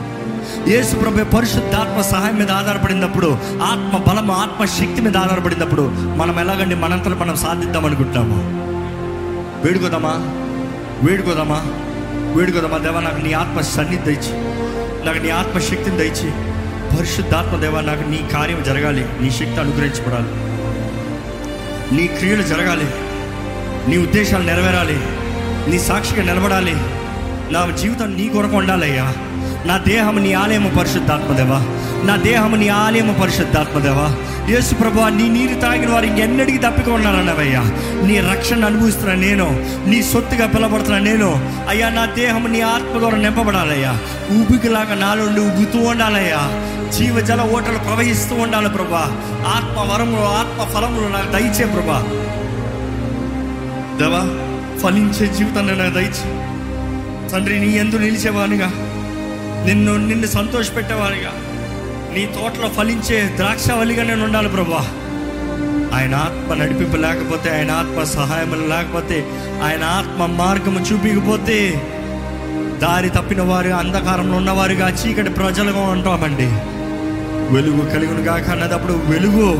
[0.73, 3.29] యేసు ప్రభు పరిశుద్ధాత్మ సహాయం మీద ఆధారపడినప్పుడు
[3.63, 5.85] ఆత్మ బలము ఆత్మ శక్తి మీద ఆధారపడినప్పుడు
[6.17, 8.39] మనం ఎలాగండి మనంతలో మనం సాధిద్దాం అనుకుంటాము
[9.65, 10.15] వేడుకోదామా
[11.03, 11.61] వేడుకోదామా
[12.37, 14.33] వేడుకోదామా దేవా నాకు నీ ఆత్మ సన్నిధి దయచి
[15.07, 16.29] నాకు నీ ఆత్మ శక్తిని దయచి
[16.99, 19.07] పరిశుద్ధాత్మ దేవా నాకు నీ కార్యం జరగాలి.
[19.21, 20.29] నీ శక్తి అనుగ్రహించబడాలి.
[21.97, 22.85] నీ క్రియలు జరగాలి.
[23.91, 25.01] నీ ఉద్దేశాలు నెరవేరాలి.
[25.71, 26.77] నీ సాక్షిగా నిలబడాలి.
[27.53, 29.15] నా జీవితం నీ కొరకు ఉండాలయ్యా.
[29.67, 31.67] నా దేహం నీ ఆలయము పరిశుద్ధాత్మదేవా.
[32.05, 34.07] నా దేహం నీ ఆలయము పరిశుద్ధాత్మదేవా
[34.53, 37.63] యేసు ప్రభు నీ నీరు తాగిన వారు ఇంకెన్నడికి తప్పిక ఉన్నారన్నవయ్యా
[38.07, 39.47] నీ రక్షణ అనుభవిస్తున్న నేను
[39.87, 41.29] నీ సొత్తుగా పిలబడుతున్న నేను
[41.69, 43.99] అయ్యా నా దేహం నీ ఆత్మ ద్వారా నింపబడాలయ్యా.
[44.33, 46.43] ఊపికిలాగా నాలో ఉబ్బుతూ ఉండాలయ్యా.
[46.91, 49.05] జీవజల ఓటలు ప్రవహిస్తూ ఉండాలి ప్రభా
[49.47, 51.99] ఆత్మ వరములు ఆత్మ ఫలములు నాకు దయచే ప్రభా
[54.01, 54.23] దేవా
[54.79, 56.29] ఫలించే జీవితాన్ని నాకు దయచే.
[57.29, 58.67] తండ్రి నీ ఎందు నిలిచేవానిగా.
[59.67, 61.33] నిన్ను నిన్ను సంతోషపెట్టేవానిగా.
[62.15, 64.87] నీ తోటలో ఫలించే ద్రాక్షవల్లిగా నేను ఉండాలి ప్రభా.
[65.99, 69.27] ఆయన ఆత్మ నడిపింపు లేకపోతే ఆయన ఆత్మ సహాయం లేకపోతే
[69.65, 71.83] ఆయన ఆత్మ మార్గము చూపించకపోతే
[72.83, 76.47] దారి తప్పిన వారు అంధకారంలో ఉన్నవారుగా చీకటి ప్రజలుగా ఉంటామండి.
[77.55, 79.55] వెలుగు కలిగును కాక అన్నదప్పుడు వెలుగు.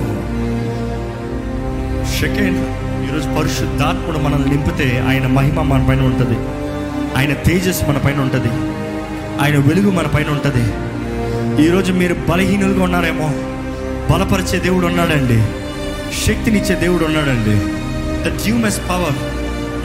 [2.21, 2.69] సెకండ్
[3.11, 6.39] ఈరోజు పరిశుద్ధాత్ముడు మనల్ని నింపితే ఆయన మహిమ మన పైన ఉంటుంది.
[7.17, 8.49] ఆయన తేజస్సు మన పైన ఉంటుంది.
[9.43, 10.94] ఆయన వెలుగు మన పైన ఉంటుంది.
[11.61, 13.29] ఈరోజు మీరు బలహీనులుగా ఉన్నారేమో.
[14.15, 15.43] బలపరిచే దేవుడు ఉన్నాడండి.
[16.27, 17.57] శక్తినిచ్చే దేవుడు ఉన్నాడండి.
[18.25, 19.35] ద డ్యూమెస్ పవర్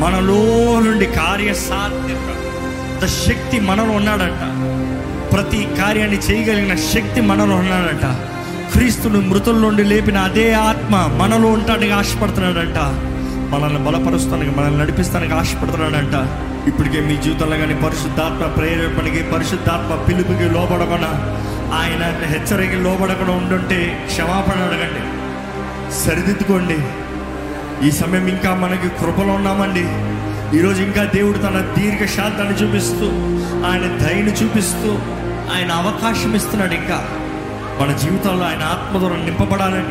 [0.02, 2.36] మనలో నుండి కార్యసాధ్యత
[3.04, 4.40] ద శక్తి మనలో ఉన్నాడంట.
[5.34, 8.06] ప్రతి కార్యాన్ని చేయగలిగిన శక్తి మనలో ఉన్నాడంట.
[8.72, 12.78] క్రీస్తును మృతుల నుండి లేపిన అదే ఆత్మ మనలో ఉండటానికి ఆశపడుతున్నాడంట.
[13.54, 16.30] మనల్ని బలపరుస్తానికి మనల్ని నడిపిస్తానికి ఆశపడుతున్నాడంట.
[16.68, 21.36] ఇప్పటికే మీ జీవితంలో కానీ పరిశుద్ధాత్మ ప్రేరేపణకి పరిశుద్ధాత్మ పిలుపుకి లోబడకుండా
[21.74, 25.20] ఆయన హెచ్చరికి లోబడకుండా ఉండుంటే క్షమాపణ అడగండి.
[26.00, 26.78] సరిదిద్దుకోండి.
[27.88, 29.86] ఈ సమయం ఇంకా మనకి కృపలో ఉన్నామండి.
[30.58, 33.06] ఈరోజు ఇంకా దేవుడు తన దీర్ఘ శాంతాన్ని చూపిస్తూ
[33.68, 35.00] ఆయన దయని చూపిస్తూ
[35.56, 37.08] ఆయన అవకాశం ఇస్తున్నాడు ఇంకా.
[37.82, 39.84] మన జీవితంలో ఆయన ఆత్మ ద్వారా నింపబడాలని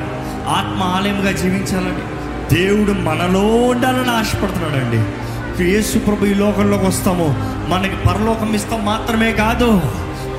[0.48, 2.18] ఆత్మ ఆలయంగా జీవించాలని
[2.54, 5.28] దేవుడు మనలో ఉండాలని ఆశపడుతున్నాడండి.
[5.64, 7.34] యేసు ప్రభు ఈ లోకంలోకి వస్తాము.
[7.68, 9.82] మనకి పరలోకం ఇస్తాం మాత్రమే కాదు.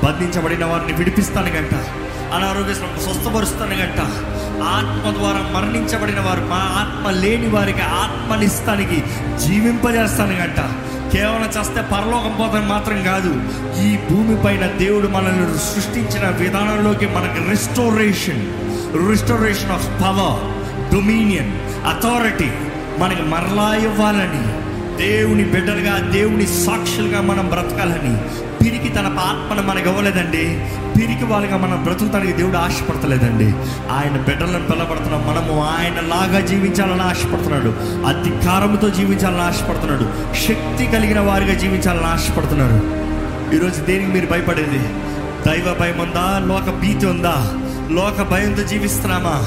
[0.04, 1.74] బంధించబడిన వారిని విడిపిస్తాను గంట.
[2.34, 4.00] అనారోగ్య స్వస్థపరుస్తాను గంట.
[4.62, 9.02] ఆత్మ ద్వారా మరణించబడిన వారు మా ఆత్మ లేని వారికి ఆత్మనిస్తానికి
[9.46, 10.60] జీవింపజేస్తాను గంట.
[11.12, 13.30] కేవలం చేస్తే పరలోకం పోతాం మాత్రం కాదు
[13.82, 18.42] ఈ భూమిపైన దేవుడు మనల్ని సృష్టించిన విధానంలోకి మనకి restoration
[19.10, 20.38] restoration of power
[20.94, 21.52] dominion
[21.86, 22.50] authority
[22.98, 24.44] మనకి మరలా ఇవ్వాలని
[25.04, 28.14] దేవుని బిడ్డలుగా దేవుని సాక్షులుగా మనం బ్రతకాలని
[28.64, 30.66] పిరికి తన ఆత్మను మనకు ఇవ్వలేదండి.
[31.00, 33.54] పిరికి వాళ్ళగా మనం బ్రతుకుతానికి దేవుడు ఆశపడతలేదండి.
[33.92, 37.68] ఆయన బిడ్డలను పిల్లబడుతున్నాం మనము ఆయన లాగా జీవించాలని ఆశపడుతున్నాడు.
[38.06, 40.34] అధికారంతో జీవించాలని ఆశపడుతున్నాడు.
[40.34, 43.00] శక్తి కలిగిన వారిగా జీవించాలని ఆశపడుతున్నాడు.
[43.56, 44.78] ఈరోజు దేనికి మీరు భయపడేది?
[45.46, 46.38] దైవ భయం ఉందా?
[46.38, 47.52] లోక భీతి ఉందా?
[47.90, 49.46] లోక భయంతో జీవిస్తున్నామా?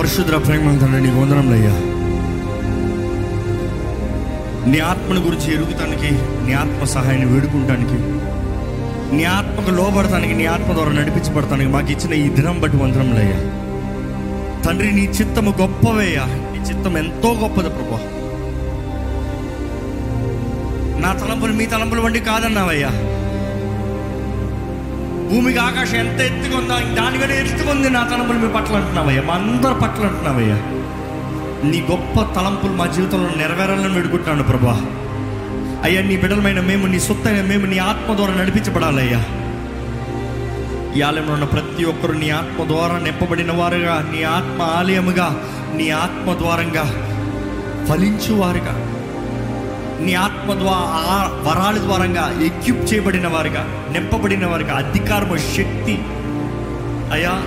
[0.00, 1.95] పరిశుద్ర ప్రేమ నీకు వందనంలయ్యా
[4.66, 6.10] నీ ఆత్మను గురించి ఎరుగుతానికి
[6.46, 7.98] నీ ఆత్మ సహాయాన్ని వేడుకుంటానికి
[9.16, 13.38] నీ ఆత్మకు లోబడటానికి నీ ఆత్మ ద్వారా నడిపించబడటానికి మాకు ఇచ్చిన ఈ దినం బట్టి వందరంలయ్యా
[14.62, 18.00] తండ్రి నీ చిత్తము గొప్పవేయా నీ చిత్తం ఎంతో గొప్పది ప్రభా.
[21.00, 22.88] నా తలంపులు మీ తలంపులు వంటి కాదన్నావయ్యా.
[25.30, 29.22] భూమికి ఆకాశం ఎంత ఎత్తుకుందా ఉందా దానికనే ఎత్తుకుంది నా తలంపులు మీ పట్ల అంటున్నావయ్యా.
[29.22, 30.58] మా అందరి పట్ల అంటున్నావయ్యా.
[31.70, 34.86] నీ గొప్ప తలంపులు మా జీవితంలో నెరవేరాలని వేడుకుంటున్నాను ప్రభా.
[35.82, 39.24] అయ్యా నీ బిడ్డలమైన మేము నీ సొత్తైన మేము నీ ఆత్మ ద్వారా నడిపించబడాలయ్యా.
[40.96, 46.32] ఈ ఆలయంలో ఉన్న ప్రతి ఒక్కరు నీ ఆత్మ ద్వారా నింపబడిన వారుగా నీ ఆత్మ ఆలయముగా నీ ఆత్మ
[46.32, 46.84] ద్వారంగా
[47.88, 48.74] ఫలించు వారుగా.
[50.00, 55.98] నీ ఆత్మ ద్వారా వరాల ద్వారంగా ఎక్విప్ చేయబడిన వారుగా నింపబడిన వారుగా అధికారము శక్తి.
[57.12, 57.42] అయ్యా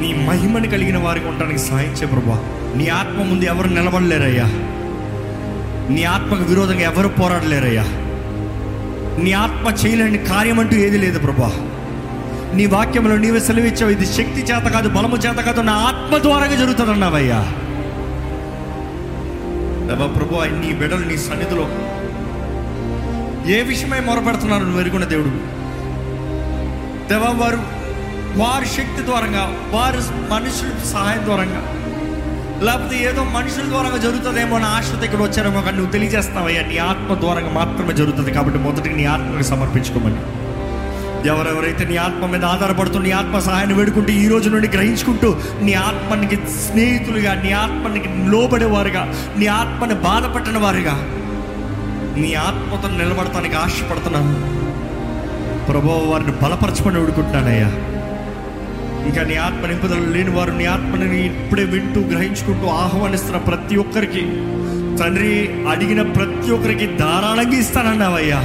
[0.00, 2.44] నీ మహిమని కలిగిన వారికి ఉండడానికి సహాయం చే ప్రభా.
[2.76, 4.44] నీ ఆత్మ ముందు ఎవరు నిలబడలేరయ్యా.
[5.94, 7.84] నీ ఆత్మకు విరోధంగా ఎవరు పోరాడలేరయ్యా.
[9.22, 11.52] నీ ఆత్మ చేయలేని కార్యం అంటూ ఏది లేదు ప్రభా.
[12.54, 17.38] నీ వాక్యంలో నీవే సెలవిచ్చావు ఇది శక్తి చేత కాదు బలము చేత కాదు నా ఆత్మ ద్వారాగా జరుగుతుందన్నావయ్యా.
[19.86, 21.68] దేవా ప్రభు నీ బిడ్డలు నీ సన్నిధిలో
[23.52, 25.28] ఏ విషయమై మొరపెడుతున్నారు నువ్వు ఎరుగున్న దేవుడు.
[27.08, 27.75] దేవా వారు
[28.36, 30.00] వారి శక్తి ద్వారంగా వారి
[30.34, 31.60] మనుషుల సహాయం ద్వారంగా.
[32.62, 37.50] లేకపోతే ఏదో మనుషుల ద్వారా జరుగుతుందేమో అని ఆశతో ఇక్కడ వచ్చారేమో కానీ నువ్వు తెలియజేస్తావయ్యా నీ ఆత్మ ద్వారంగా
[37.50, 40.20] మాత్రమే జరుగుతుంది కాబట్టి మొదటికి నీ ఆత్మకు సమర్పించుకోమని.
[41.28, 46.36] ఎవరెవరైతే నీ ఆత్మ మీద ఆధారపడుతూ నీ ఆత్మ సహాయాన్ని వేడుకుంటూ ఈ రోజు నుండి గ్రహించుకుంటూ నీ ఆత్మనికి
[46.36, 50.96] స్నేహితులుగా నీ ఆత్మనికి లోబడేవారుగా నీ ఆత్మని బాధపట్టిన వారుగా
[52.22, 54.32] నీ ఆత్మతో నిలబడటానికి ఆశపడుతున్నాను.
[55.66, 57.95] ప్రభు వారిని బలపరచమని వేడుకుంటున్నానయ్యా.
[59.06, 64.24] ఇంకా నీ ఆత్మ నింపుదలు లేని వారు నీ ఆత్మని ఇప్పుడే వింటూ గ్రహించుకుంటూ ఆహ్వానిస్తున్న ప్రతి ఒక్కరికి.
[65.00, 68.40] తండ్రి అడిగిన ప్రతి ఒక్కరికి ధారాళంగా ఇస్తానన్నావయ్యా.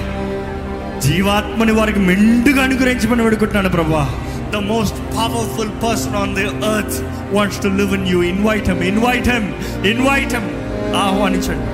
[1.00, 4.10] జీవాత్మని వారికి మెండుగా అనుగ్రహించమని వేడుకుంటున్నాను ప్రభా
[4.54, 6.98] the most powerful person on the earth
[7.34, 9.48] wants to live in you invite him invite him
[9.86, 10.50] invite him
[10.96, 11.66] ఆహ్వానించండి.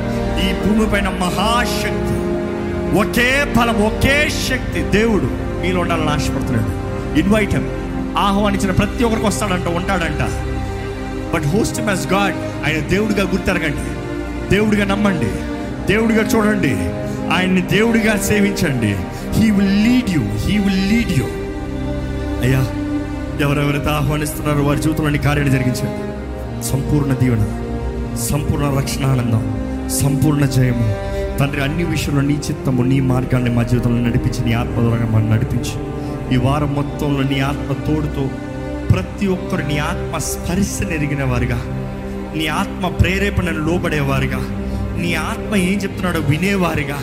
[0.45, 2.13] ఈ భూమి పైన మహాశక్తి
[2.97, 5.27] ఒకే ఫలం ఒకే శక్తి దేవుడు
[5.61, 6.87] మీలో ఉండాలని ఆశపడుతున్నాడు.
[7.19, 7.69] ఇన్వైట్ హెమ్
[8.17, 10.29] ఆహ్వానించిన ప్రతి ఒక్కరికి వస్తాడంట ఉంటాడంట.
[11.33, 12.35] బట్ హోస్ట్ మెస్ గాడ్
[12.67, 13.97] ఆయన దేవుడిగా గుర్తెరగండి.
[14.55, 15.31] దేవుడిగా నమ్మండి.
[15.93, 16.73] దేవుడిగా చూడండి.
[17.33, 18.95] ఆయన్ని దేవుడిగా సేవించండి.
[19.31, 21.25] He will lead you he will lead you
[22.41, 22.59] అయ్యా
[23.41, 26.07] ఎవరెవరైతే ఆహ్వానిస్తున్నారో వారి జీవితంలోని కార్యాన్ని జరిగించండి.
[26.63, 27.45] సంపూర్ణ దీవెన
[28.15, 29.57] సంపూర్ణ రక్షణ ఆనందం
[29.89, 30.95] సంపూర్ణ జయము.
[31.37, 35.96] తండ్రి అన్ని విషయంలో నీ చిత్తము నీ మార్గాన్ని మా జీవితంలో నడిపించి నీ ఆత్మ ద్వారా మనం నడిపించి.
[36.33, 38.29] ఈ వారం మొత్తంలో నీ ఆత్మ తోడుతో
[38.91, 41.73] ప్రతి ఒక్కరు నీ ఆత్మ స్పర్శ ఎరిగిన వారుగా
[42.35, 44.39] నీ ఆత్మ ప్రేరేపణను లోబడేవారుగా.
[45.01, 46.99] నీ ఆత్మ ఏం చెప్తున్నాడో వినేవారుగా.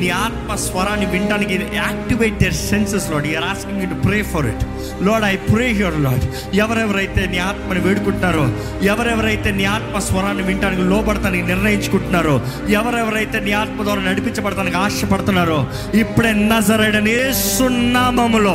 [0.00, 4.62] నీ ఆత్మ స్వరాన్ని వినడానికి activate their senses Lord you're asking to pray for it
[5.02, 6.24] Lord I pray hear Lord
[6.60, 8.44] ఎవరెవరైతే నీ ఆత్మని వేడుకుంటున్నారో
[8.90, 12.34] ఎవరెవరైతే నీ ఆత్మ స్వరాన్ని వినడానికి లోబడతానికి నిర్ణయించుకుంటున్నారో
[12.78, 15.58] ఎవరెవరైతే నీ ఆత్మ ద్వారా నడిపించబడతానికి ఆశపడుతున్నారో
[16.02, 17.16] ఇప్పుడే నజరడని
[17.50, 18.54] సున్నామములో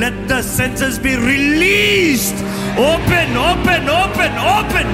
[0.00, 2.42] let the senses be released
[2.88, 4.92] open open open open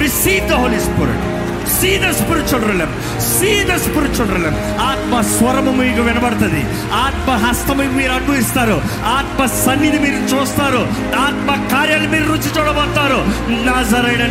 [0.00, 1.24] receive the Holy Spirit
[1.74, 6.62] see the spiritual realm see the spiritual realm ఆత్మ స్వరము మీకు వినబడుతుంది.
[6.92, 8.82] ఆత్మ హస్తము మీరు అనుభవిస్తారు.
[9.04, 10.82] ఆత్మ సన్నిధి మీరు చూస్తారు.
[11.16, 13.18] ఆత్మ కార్యాలు మీరు రుచి చూడబోతారు
[13.66, 14.24] నాజరైన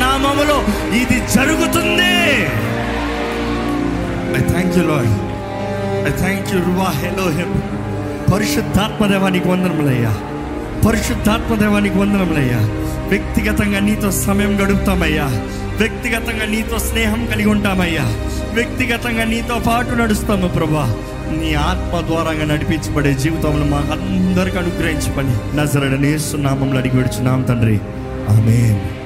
[0.00, 0.58] నామములో
[0.96, 2.14] ఇది జరుగుతుంది.
[4.38, 5.12] I thank you Lord
[6.08, 7.54] I thank you రువా hello హెమ్
[8.32, 10.12] పరిశుద్ధాత్మ దేవానికి వందనములయ్యా
[10.88, 12.60] పరిశుద్ధాత్మ దేవానికి వందనములయ్యా
[13.08, 15.24] వ్యక్తిగతంగా నీతో సమయం గడుపుతామయ్యా
[15.80, 18.02] వ్యక్తిగతంగా నీతో స్నేహం కలిగి ఉంటామయ్యా.
[18.54, 20.96] వ్యక్తిగతంగా నీతో పాటు నడుస్తాము ప్రభా.
[21.40, 27.80] నీ ఆత్మ ద్వారాగా నడిపించబడే జీవితంలో మాకు అందరికీ అనుగ్రహించబడి నజరడ నజరడనేస్తున్నామంలో అడిగి విడుచున్నాం తండ్రి.
[28.30, 28.99] ఆమేన్.